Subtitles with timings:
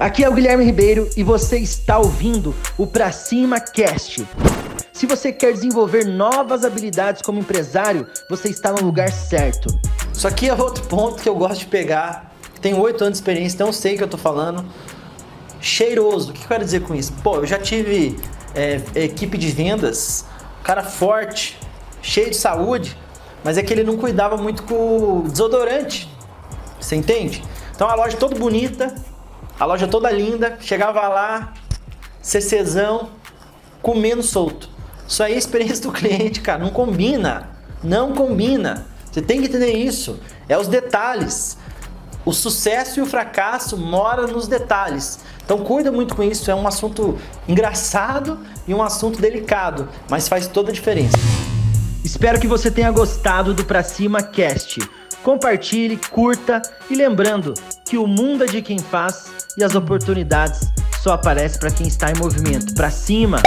[0.00, 4.26] Aqui é o Guilherme Ribeiro e você está ouvindo o Pra Cima Cast.
[4.94, 9.68] Se você quer desenvolver novas habilidades como empresário, você está no lugar certo.
[10.10, 12.34] Isso aqui é outro ponto que eu gosto de pegar.
[12.62, 14.64] Tenho oito anos de experiência, então sei o que eu tô falando.
[15.60, 16.30] Cheiroso.
[16.30, 17.12] O que eu quero dizer com isso?
[17.22, 18.18] Pô, eu já tive
[18.54, 20.24] é, equipe de vendas,
[20.62, 21.58] cara forte,
[22.00, 22.96] cheio de saúde,
[23.44, 26.08] mas é que ele não cuidava muito com o desodorante.
[26.80, 27.44] Você entende?
[27.74, 28.94] Então a loja toda bonita,
[29.60, 31.52] a loja toda linda, chegava lá,
[32.22, 33.10] CCzão,
[33.82, 34.70] comendo solto.
[35.06, 37.50] Isso aí é a experiência do cliente, cara, não combina.
[37.84, 38.86] Não combina.
[39.12, 40.18] Você tem que entender isso.
[40.48, 41.58] É os detalhes.
[42.24, 45.20] O sucesso e o fracasso moram nos detalhes.
[45.44, 50.46] Então cuida muito com isso, é um assunto engraçado e um assunto delicado, mas faz
[50.46, 51.18] toda a diferença.
[52.02, 54.80] Espero que você tenha gostado do Pra Cima Cast.
[55.22, 57.52] Compartilhe, curta e lembrando
[57.84, 60.60] que o mundo é de quem faz e as oportunidades
[61.02, 62.74] só aparecem para quem está em movimento.
[62.74, 63.40] Para cima!